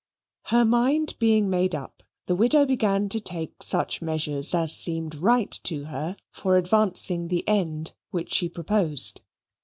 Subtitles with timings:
[0.45, 5.51] Her mind being made up, the widow began to take such measures as seemed right
[5.65, 9.21] to her for advancing the end which she proposed.